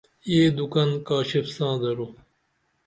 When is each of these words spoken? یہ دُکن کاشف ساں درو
یہ 0.31 0.43
دُکن 0.57 0.89
کاشف 1.07 1.45
ساں 1.55 1.75
درو 1.81 2.07